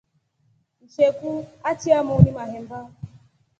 [0.81, 1.31] Msheku
[1.69, 2.79] achya muuni mahemba.